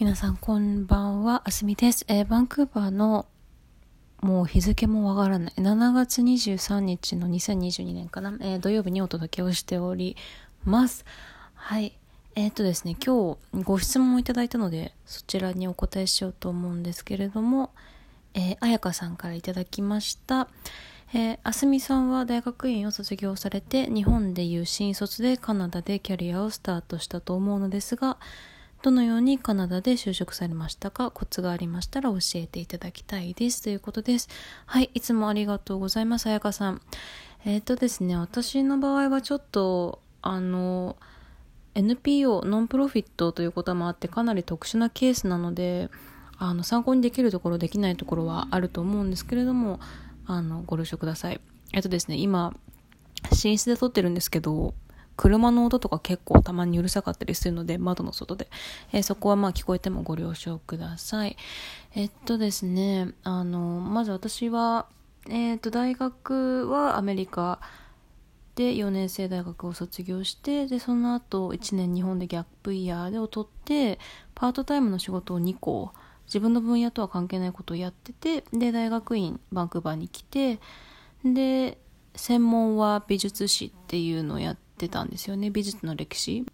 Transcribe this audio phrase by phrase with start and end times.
[0.00, 2.06] 皆さんこんばんは、あすみです。
[2.08, 3.26] えー、バンクーバーの
[4.22, 10.16] もう日付もわからない7月23日の2022年かな、えー、土曜日にお届けをしており
[10.64, 11.04] ます。
[11.52, 11.98] はい。
[12.34, 17.70] えっ、とですね、今日ご質問をいただいたので、そちらにお答えしようと思うんですけれども、
[18.32, 20.48] えー、あやかさんからいただきました。
[21.12, 28.16] えー、あすみさんは大学院を卒業されて、日本でいう新卒でカナダでキャリアをスタートしたと思うのですが、
[28.82, 31.10] どのようにカナダで就職されましたか？
[31.10, 33.62] コツがありましたら教えていただきたいです。
[33.62, 34.28] ということです。
[34.64, 36.28] はい、いつもありがとうございます。
[36.28, 36.80] あやかさん。
[37.44, 40.96] えっ、ー、とですね、私の場合はちょっと、あの、
[41.74, 45.90] NPO、ノンプロフィットということもあってかなり特殊なケースなので、
[46.38, 49.78] あの、参考にできるところ、できないところはあると思うんですけれども、
[50.26, 51.40] あの、ご了承ください。
[51.74, 52.54] えっとですね、今、
[53.30, 54.72] 寝室で撮ってるんですけど、
[55.20, 58.48] 車の音とか結構たまにうるさかったりするので、窓の外で。
[58.90, 61.36] えー、そこはまあ聞こえてもご了承ください。
[61.94, 64.86] えっとですね、あの、まず私は、
[65.28, 67.60] えー、っと、大学はアメリカ
[68.54, 73.98] で4年生大学を卒業して、で、その後1年日本でギャップイヤーでを取って、
[74.34, 75.92] パートタイムの仕事を2個、
[76.28, 80.60] 自分の分野とは関係ないことをやってて、で、大学院バンクーバーに来て、
[81.26, 81.76] で、
[82.14, 86.46] 専門は美術史っていうのをやって、ってたんですよね美術の歴史。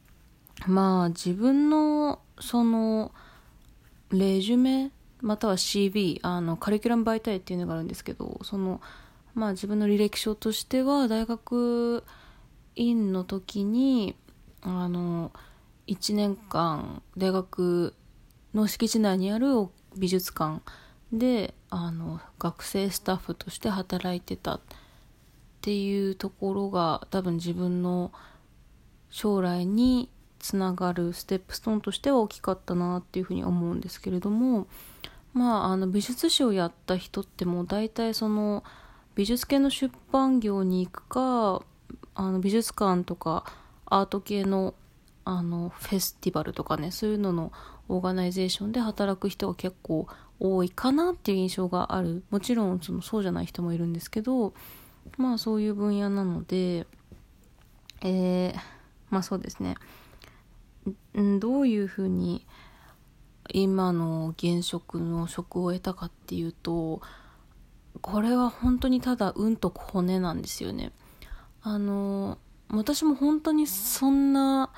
[0.66, 3.12] まあ自分のその
[4.10, 8.80] レジュメまたは CV あのカリキュラム媒体っていうのがあるんですけどその
[9.34, 12.02] まあ自分の履歴書としては大学
[12.74, 14.16] 院の時に
[14.62, 15.30] あの
[15.86, 17.94] 1年間大学
[18.54, 19.48] の敷地内にある
[19.96, 20.62] 美術館
[21.12, 24.60] であの学生スタッフとして働いてた。
[25.66, 28.12] っていうところが多分自分の
[29.10, 34.68] 将来につながるステップストーンとしては大きかったなっていうふうに思うんですけれども
[35.32, 38.62] まああの美術史をやった人ってもう大体その
[39.16, 41.64] 美術系の出版業に行くか
[42.14, 43.44] あの美術館とか
[43.86, 44.72] アート系の
[45.24, 47.50] あのフェスティバルとかねそういうのの
[47.88, 50.06] オーガナイゼーションで働く人が結構
[50.38, 52.22] 多いかなっていう印象がある。
[52.30, 54.54] もちろんそのそうじゃない人もいるんですけど
[55.16, 56.86] まあそういう分野なので、
[58.02, 58.54] えー、
[59.10, 59.76] まあそうですね。
[61.14, 62.46] どういうふうに
[63.52, 67.00] 今の現職の職を得たかっていうと、
[68.00, 70.92] これは本当にただ運と骨なんですよね。
[71.62, 72.38] あの、
[72.68, 74.70] 私も本当にそんな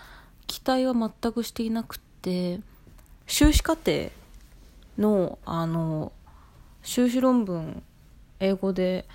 [0.46, 2.60] 期待は全くしていなくって、
[3.26, 4.10] 修士課程
[4.96, 6.12] の、あの、
[6.82, 7.82] 修士論文、
[8.40, 9.06] 英語で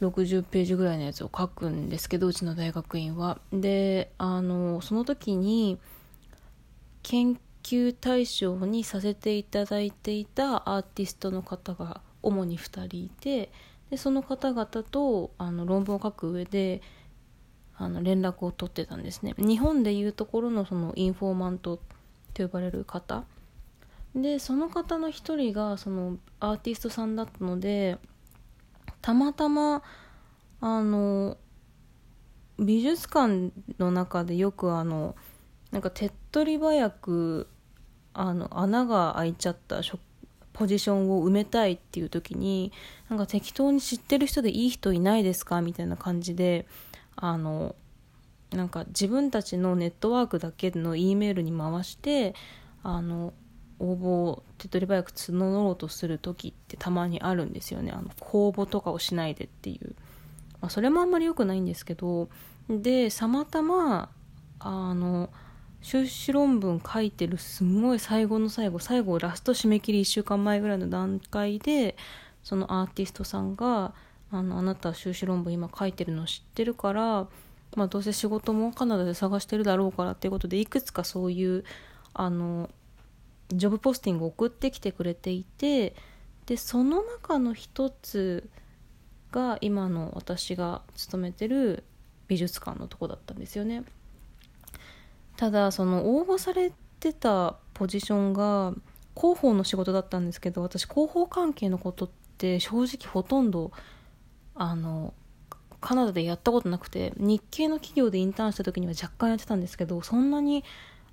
[0.00, 3.38] 60ページぐらいのやつを書くんですけどうちの大学院は。
[3.52, 5.78] であのその時に
[7.02, 13.50] 研究対象にさせていただいていたアーティストの方が主に2人いて
[13.90, 16.82] でその方々とあの論文を書く上で
[17.76, 21.78] あの連絡を取ってたんですね日本でいうところのそのインフォーマント
[22.34, 23.24] と呼ばれる方
[24.14, 27.98] でその方の一人がそのアーティストさんだったので
[29.08, 29.82] たまたま
[30.60, 31.38] あの
[32.58, 35.16] 美術館の中でよくあの
[35.70, 37.48] なんか手っ取り早く
[38.12, 39.80] あの穴が開いちゃった
[40.52, 42.70] ポジションを埋めたいっていう時に
[43.08, 46.66] なんか適当に知ってる人でいい人いないですかみたいな感じで
[47.16, 47.76] あの
[48.50, 52.34] なんか自分たちのネットワークだけの E メールに回して
[52.82, 53.32] あの
[53.78, 57.92] 応募を手っ取り早く募ろうとする時ってたまにあるんですよね。
[57.92, 59.94] あの公募とかをしないでっていう、
[60.60, 62.28] まあ、それもあんまり良くないんですけど。
[62.68, 64.10] でさまたま
[64.58, 65.30] あの
[65.80, 71.96] 修士論文書いてるすごい最後の最後最後ラスト締め切り1週間前ぐらいの段階で
[72.42, 73.94] そのアーティストさんが
[74.30, 77.26] あのあなた修士論文今書いてるの知ってるから
[77.76, 81.64] まあ、どうせ仕事もカナダで探してるだろうからっていうことでいくつかそういう
[82.14, 82.70] あの
[83.52, 85.94] ジョブポスティングを送ってきてくれていて
[86.46, 88.48] でその中の一つ
[89.32, 91.84] が今の私が勤めてる
[92.28, 93.84] 美術館のとこだったんですよね。
[95.36, 98.74] ただその応募されてたポジションが
[99.16, 103.70] 広報の仕事だったんですけど私広報関係のことって正直ほとんど
[104.54, 105.14] あの
[105.80, 110.64] カナダでやったことなくて日系の企業でインターンした時には若干やってたんですけどそんなに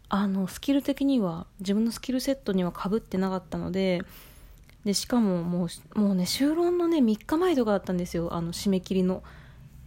[0.10, 4.04] あのスキル的には自分のスキルセットにはかぶってなかったので
[4.86, 8.34] でしかももうもうね就論のね3日前とかだったんですよ。
[8.34, 9.24] あの締め切りの。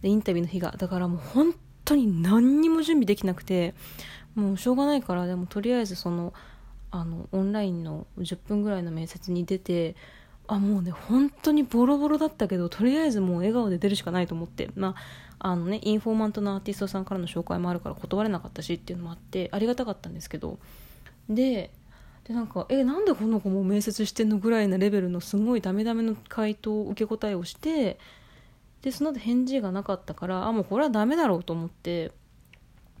[0.01, 0.71] でインタビューの日が。
[0.77, 1.55] だからもう本
[1.85, 3.73] 当に何にも準備できなくて
[4.35, 6.33] もうしょうがないからでもとりあえずその
[6.91, 9.95] あのオンラインの10分ぐらいの面接に出て
[10.51, 14.69] あもうね本当にボロボロだったけどとりあえずもう笑顔で出るしかないと思って。
[14.75, 14.95] まあ
[15.41, 20.59] あのねインフォーマントのアーティストさんからの紹介もあるから断れなかったしっていうのもあってありがたかったんですけど。
[21.29, 21.71] で
[22.25, 27.99] でなんかえなんでこの子も面接してんのぐらいなレベルのすごいダメダメの回答受け答えをして
[28.81, 32.11] でその後返事がなかったからあもうこれはダメだろうと思って。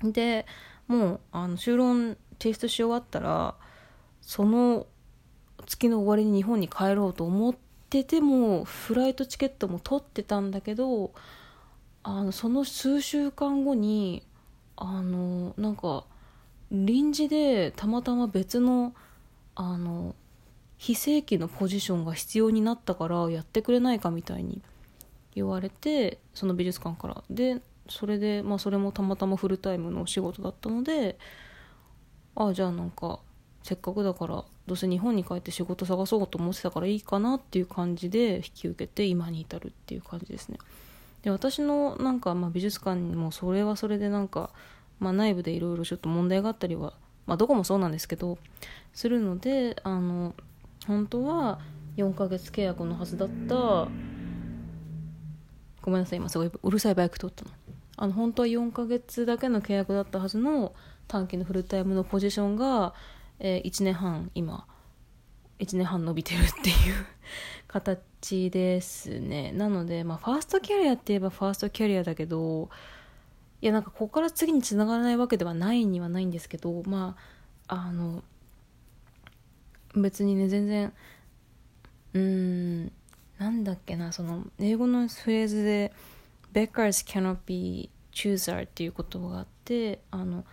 [0.03, 0.45] で
[0.87, 3.55] もうあの修論提出し終わったら
[4.21, 4.87] その
[5.69, 7.55] 月の終わりに日本に帰ろうと思っ
[7.89, 11.11] ててもフライトチケットも取ってたんだけど
[12.01, 14.23] あのその数週間後に
[14.75, 16.05] あのなんか
[16.71, 18.95] 臨時でたまたま別の
[19.55, 20.15] あの
[20.77, 24.61] 非正規のポジションが必要になったからやってくれないかみたいに
[25.35, 27.23] 言われてその美術館から。
[27.29, 31.17] でそれでまあそれもたまたまフルタイムのお仕事だったので
[32.35, 33.19] ああじゃあなんか
[33.63, 40.59] せっかくだからどうせ日本に帰って仕事探そうと思ってたからいいかなっていう感じで引き受けて今に至るっていう感じですね。
[41.23, 44.51] で私のなんかまあ美術館にもそれはそれでなんか、
[44.99, 46.93] まあ、内部でいろいろちょっと問題があったりは
[47.25, 48.37] まあどこもそうなんですけど
[48.93, 50.35] するのであの
[50.85, 51.59] 本当は
[51.97, 53.55] 4ヶ月契約のはずだった
[55.81, 57.49] ごめんなさい今すごいうるさいバイク通ったの。
[57.97, 60.73] あの本当は4ヶ月だけの契約だったはずの
[61.07, 62.93] 短期のフルタイムのポジションが、
[63.39, 64.65] えー、1年半今
[65.59, 66.75] 1年半伸びてるっていう
[67.67, 69.51] 形ですね。
[69.51, 72.69] なのでまあファーストキャリアって言えばファーストキャリアだけど
[73.61, 77.15] いやなんかここから次につながらないわけではないにはないんですけどま
[77.67, 78.23] ああの
[79.95, 80.93] 別にね全然
[82.13, 82.91] うん
[83.37, 85.93] なんだっけなその英語のフレーズで
[86.53, 90.45] beggars cannot be chooser っていう言葉があってあの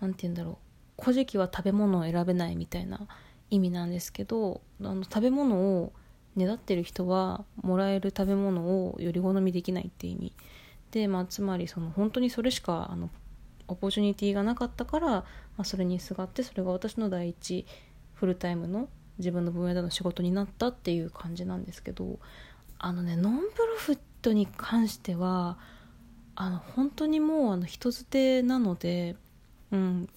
[0.00, 0.71] なんて言うんだろう。
[1.00, 3.06] 古事記は食べ物を選べないみたいな
[3.50, 5.92] 意味なんですけどあの食べ物を
[6.36, 10.32] ねだってる人はもらえる食べ物をより好みできないっていう意味。
[10.90, 13.10] で、まあ、つまりその本当にそれしかあの
[13.68, 15.24] オポチュニティがなかったから、ま
[15.58, 17.66] あ、それにすがってそれが私の第一
[18.14, 22.18] フルタイムの自分の分野での仕事になったっていう感じなんですけど
[22.78, 25.58] あのねノンプロフットに関しては
[26.34, 29.16] あの本当にもうあの人捨てなので
[29.70, 30.08] うん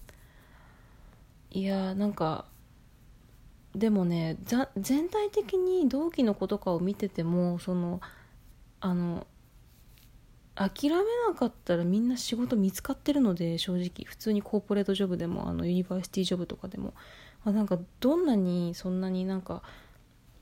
[1.56, 2.44] いやなんか
[3.74, 4.36] でもね
[4.78, 8.02] 全体的に同期の子とかを見ててもその
[8.82, 9.26] あの
[10.54, 10.98] 諦め
[11.30, 14.06] なかったらみんな仕事見つかってるので正直。
[14.06, 16.94] 普通にコーポレートジョブでもあのユニバーシティジョブとかでも、
[17.46, 19.64] まあ、なんかどんなにそんなになんか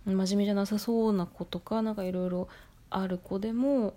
[0.05, 2.47] 真面目じゃなさそうな子とかなんかいろいろ
[2.89, 3.93] ある子でも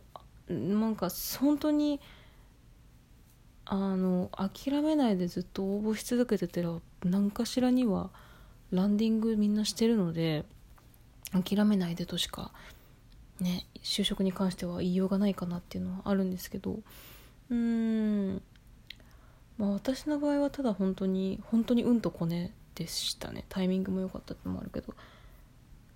[0.49, 1.09] なんか
[1.41, 1.99] 本当に
[3.67, 6.71] あの諦めないでずっと応募し続けてたら
[7.05, 8.11] 何かしらには
[8.71, 10.45] ランディングみんなしてるので
[11.33, 12.53] 諦めないでとしか
[13.41, 16.79] ね就職に関しては言いようがないかなっていうのはあるんですけど。
[17.51, 18.43] うーん。
[19.59, 23.45] まあ私の場合はただ本当に本当にうんとこねでしたね。
[23.49, 24.95] タイミングも良かったってのもあるけど。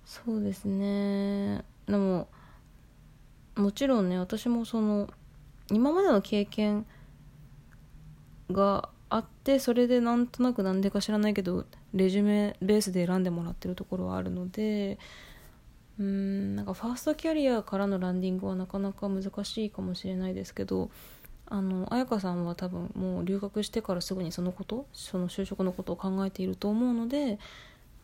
[0.04, 1.64] そうですね。
[1.86, 2.28] でも
[3.56, 5.08] もちろんね私もその
[5.70, 6.86] 今までの経験
[8.52, 14.98] があってそれでなんとなくなんでか知らないけどレジュメベースで選んでもらってるところはあるので
[15.98, 20.90] うんなんかファーストキャリアからのランディングはなかなか難しいかもしれないですけど
[21.46, 27.40] あの彩香さんは多分もう留学してからすぐにそのことその就職のことを考えていると思うので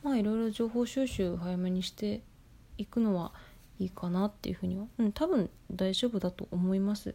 [0.02, 2.21] まあいろいろ情報収集早めにして
[2.76, 3.32] いくのは
[3.78, 7.14] いいかなっていうふうには、うん、多分大丈夫だと思います。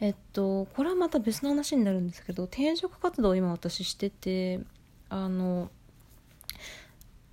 [0.00, 4.60] えっとこれはまた別の話になるんですけど転職活動を今私してて
[5.10, 5.70] あの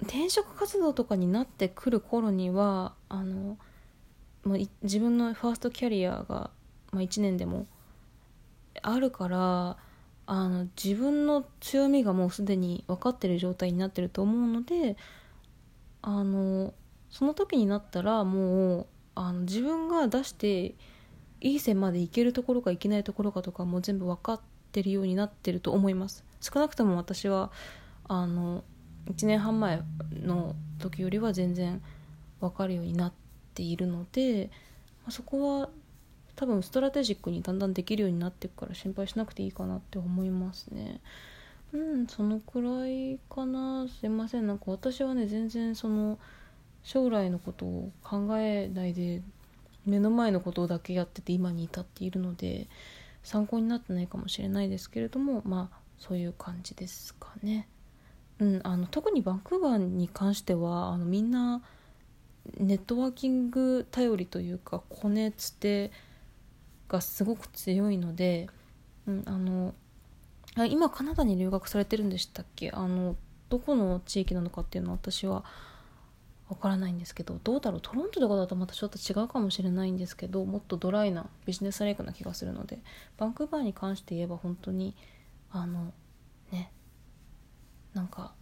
[0.04, 3.58] 転職活動とかになってくる頃にはあの
[4.44, 6.52] もう自分のファーストキャリアが、
[6.92, 7.66] まあ、1年でも
[8.82, 9.78] あるから
[10.26, 14.98] あの自分の強みがもうすでに分かってる状態になってると思うので
[16.02, 16.74] あの
[17.10, 20.76] その時になったらもうあの自分が出して
[21.41, 24.41] いい線まで行けるところか行けないところかとかも全部分かっ
[24.72, 26.24] てるようになってると思います。
[26.41, 27.51] 少なくとも私は
[28.08, 28.63] あの
[29.08, 29.82] 1年半前
[30.24, 31.82] の時よりは全然
[32.39, 33.13] 分かるようになっ
[33.53, 34.50] ているので、
[35.06, 35.70] ま、そこは
[36.36, 41.01] 多分ストラテジックにだんだんできるようになっていくから心配しなくていいかなって思いますね。
[41.74, 43.88] うんそのくらいかな。
[43.88, 44.48] すいません。
[44.48, 46.17] なんか私はね全然その
[46.84, 49.22] 将来のことを考えないで
[49.88, 52.67] 目の前のことだけやってて今に至っているので
[53.24, 57.67] 参考になってないかもしれないですけれどもまあそういう感じですかね。
[58.39, 61.63] うん、あの特にバンクーバーに関してはあのみんな
[62.58, 65.91] ネットワーキング頼りというかコネつて
[66.88, 68.48] がすごく強いので、
[69.08, 69.74] うん、あの
[70.70, 72.72] 今カナダに留学されてるんでしたっけ？
[72.72, 73.15] あの
[73.50, 75.44] どこの地域なのかっていうのは私は
[76.50, 77.82] わからないんですけどどうだろう？
[77.82, 82.80] トロントとかだとまたちょっと違うかもしれないんですけどもっとドライなビジネスレイクな気がするので
[83.18, 84.96] バンクーバーに関して言えば本当に
[85.51, 85.94] あの
[86.51, 86.72] ね
[87.94, 88.34] なんか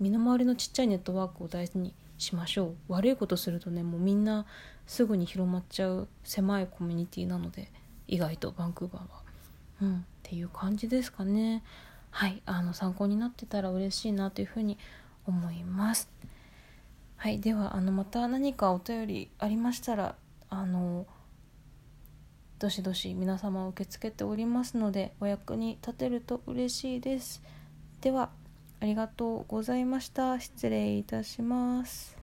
[0.00, 2.74] 身の回りのちっちゃいネットワークを大事にしましょう。
[2.88, 4.46] 悪いことするとねもうみんな
[4.86, 7.70] すぐに広まっちゃう狭いコミュニティなので
[8.08, 9.08] 意外とバンクーバーは。
[9.82, 11.62] うんっていう感じですかね。
[12.10, 14.78] はいあの参考になってたら嬉しいなというふうに
[15.26, 16.08] 思います。
[17.22, 20.16] はいではあのまた何かお便りありましたら
[20.50, 21.06] あの
[22.58, 27.40] どしどし皆様受け付けておりますのでお役に立てると嬉しいです。
[28.00, 28.30] では
[28.80, 30.40] ありがとうございました。
[30.40, 32.18] 失礼いたします。